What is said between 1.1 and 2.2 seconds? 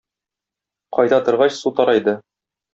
торгач, су тарайды.